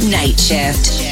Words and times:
Night 0.00 0.38
Shift. 0.38 1.02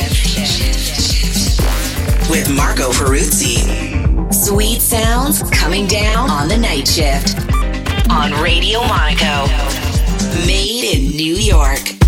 With 2.30 2.48
Marco 2.54 2.92
Peruzzi. 2.92 4.32
Sweet 4.32 4.80
sounds 4.80 5.42
coming 5.50 5.88
down 5.88 6.30
on 6.30 6.46
the 6.46 6.56
night 6.56 6.86
shift. 6.86 7.36
On 8.10 8.32
Radio 8.40 8.80
Monaco. 8.80 9.46
Made 10.46 10.84
in 10.84 11.16
New 11.16 11.34
York. 11.34 12.05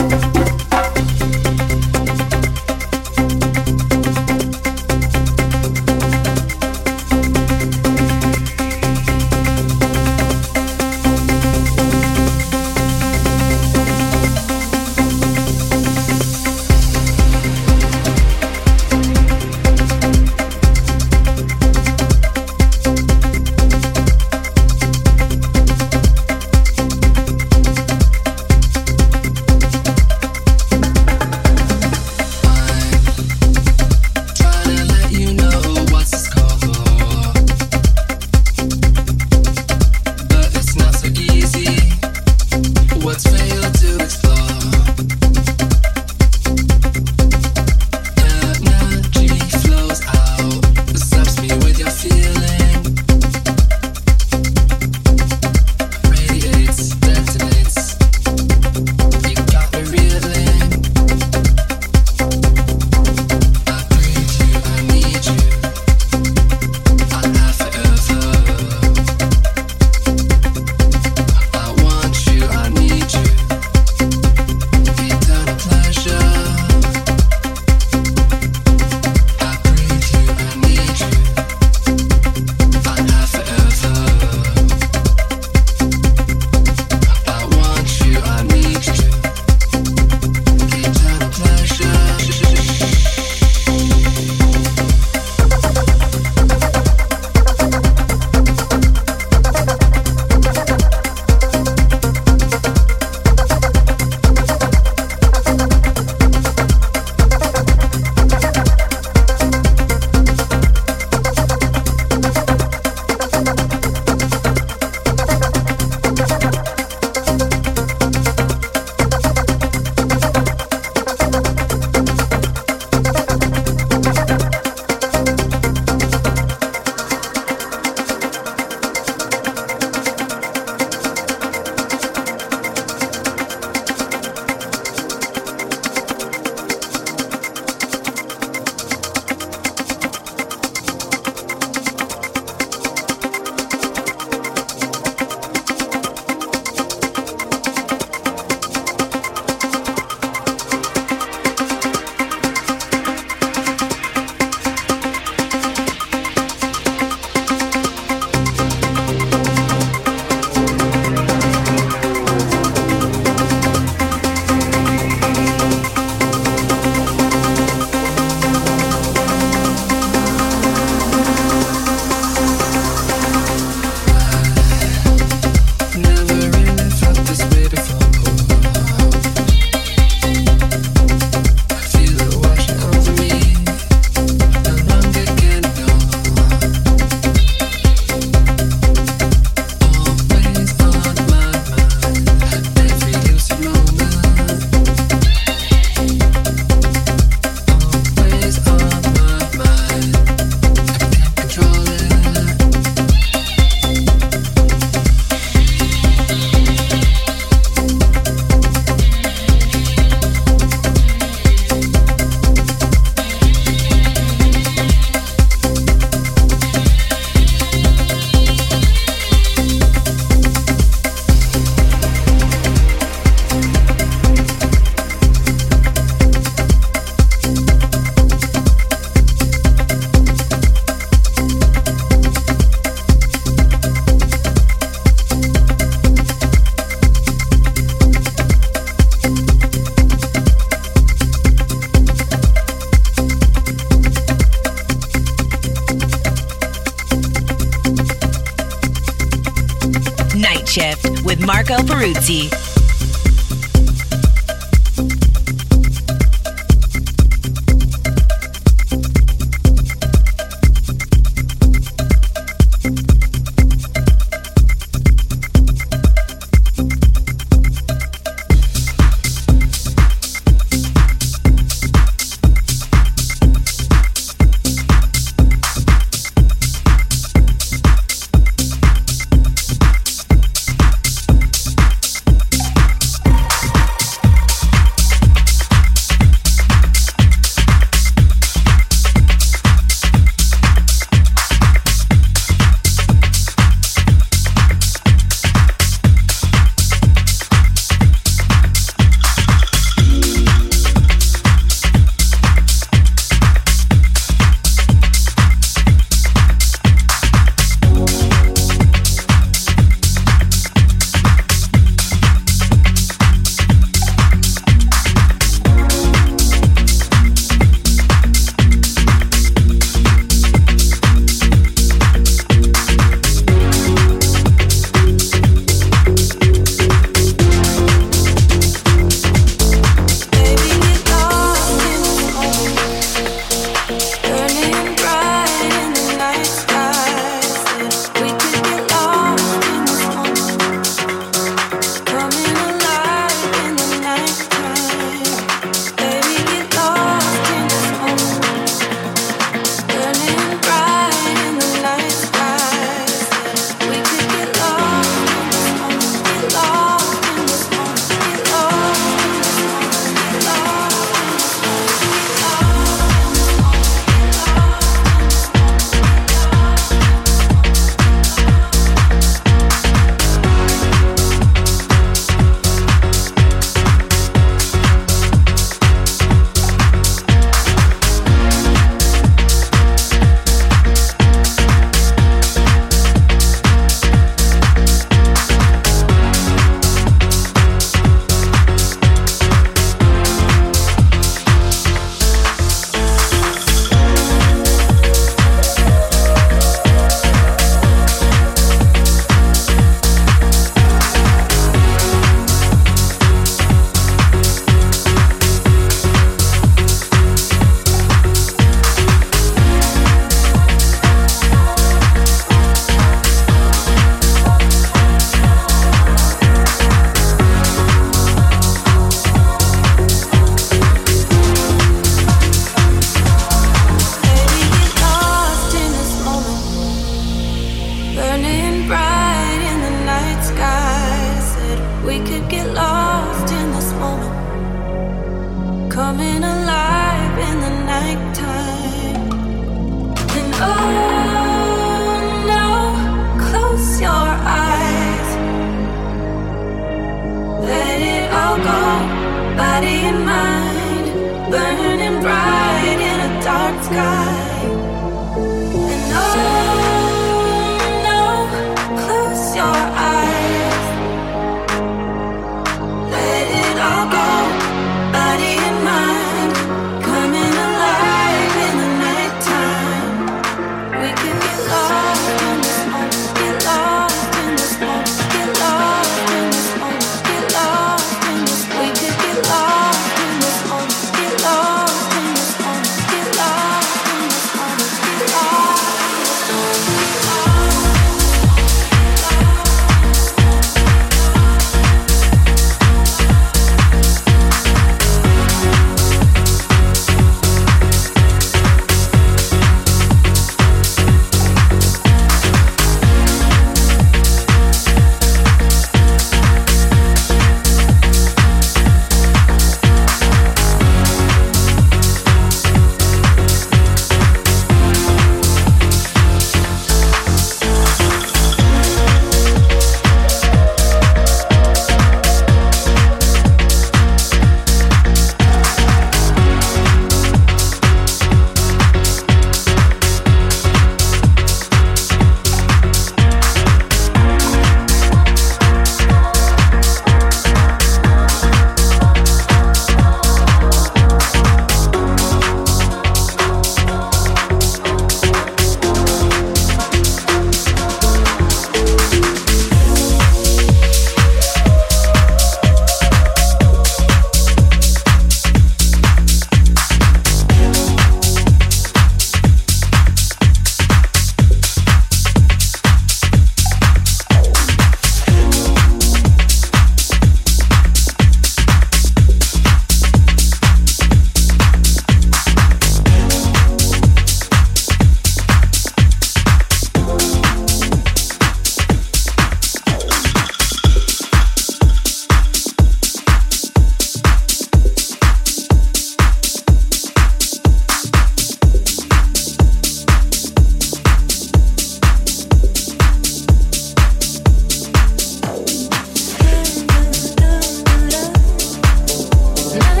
Now 599.73 600.00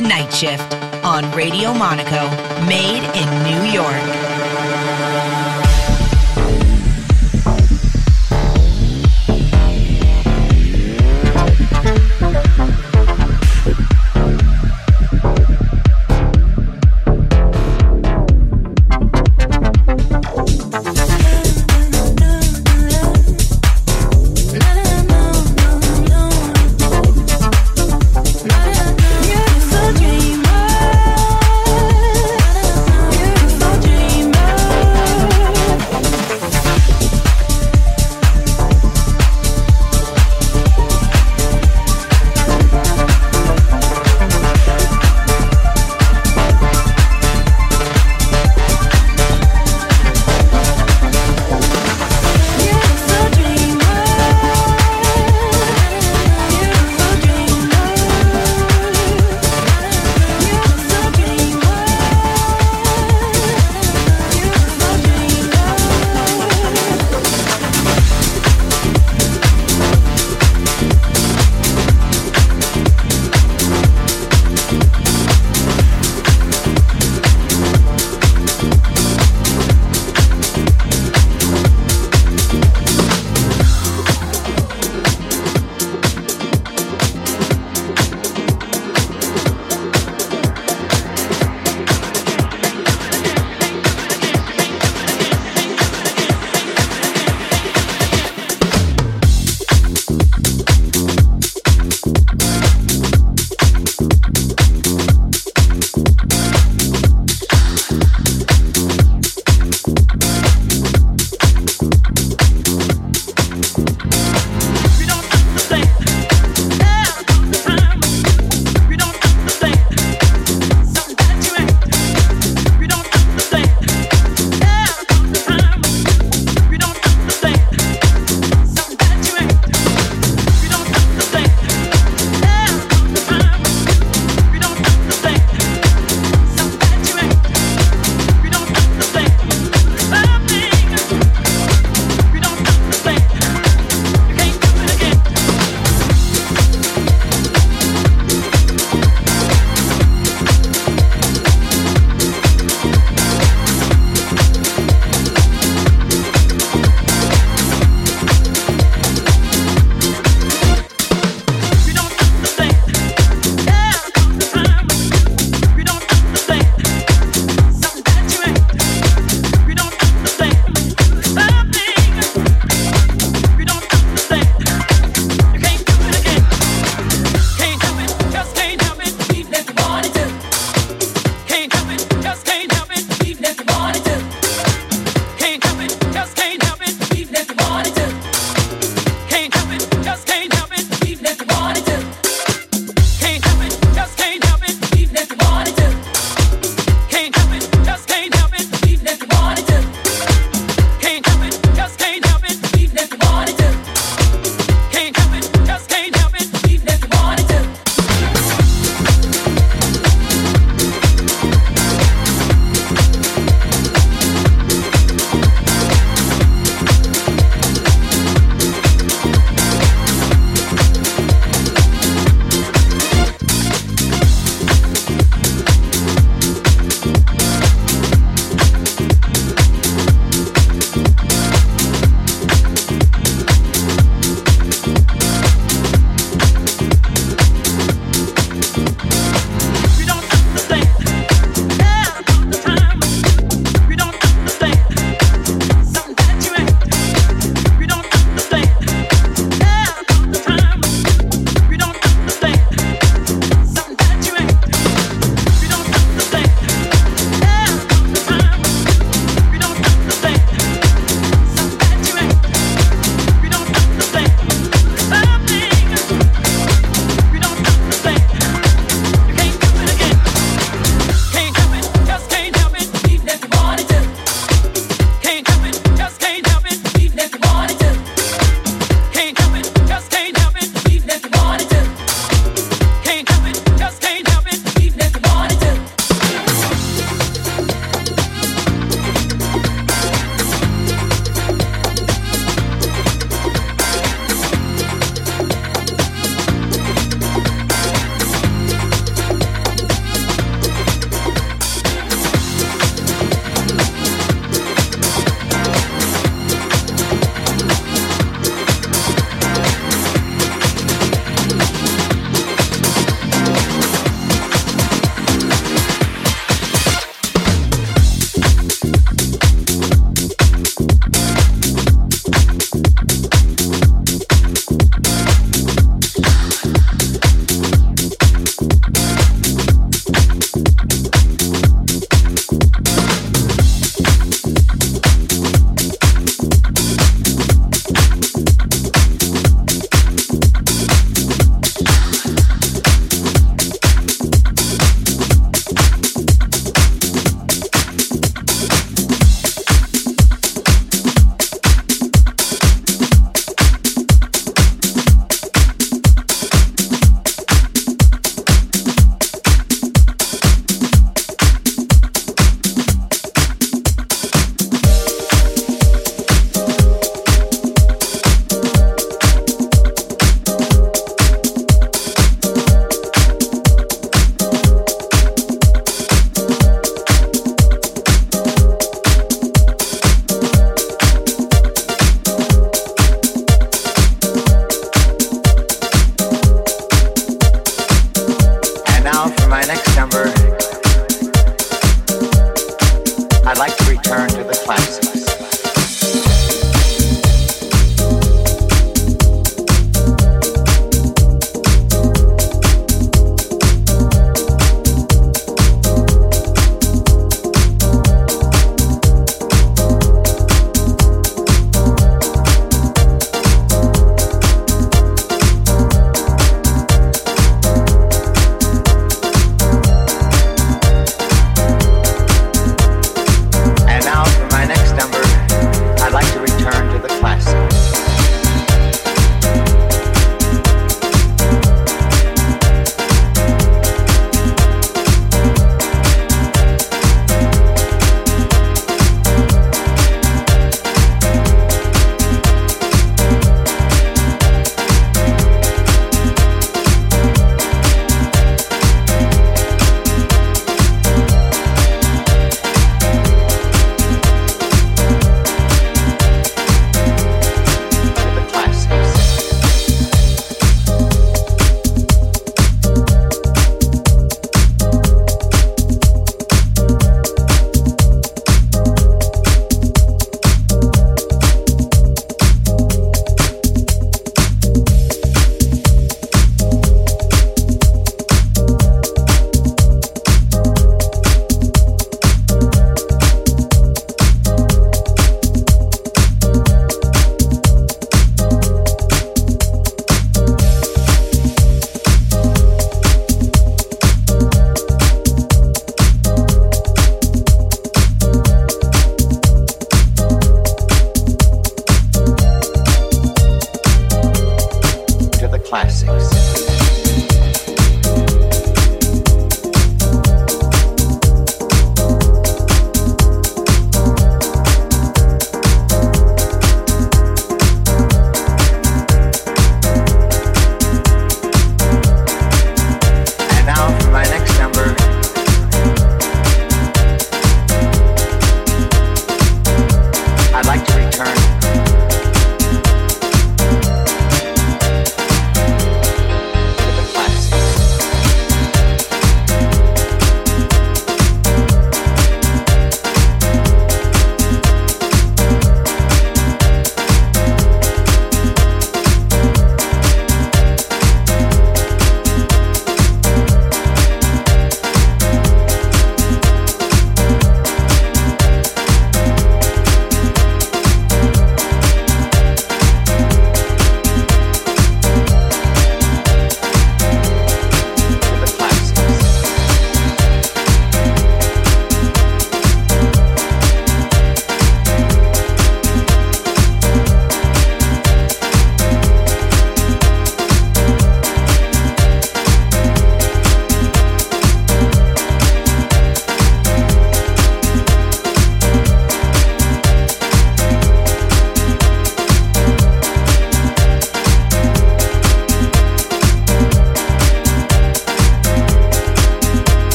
Night 0.00 0.32
Shift 0.32 0.74
on 1.04 1.30
Radio 1.32 1.72
Monaco, 1.72 2.28
made 2.66 3.04
in 3.14 3.28
New 3.44 3.72
York. 3.72 4.25